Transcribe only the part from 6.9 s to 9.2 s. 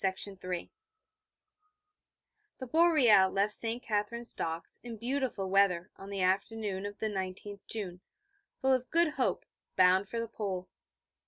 the 19th June, full of good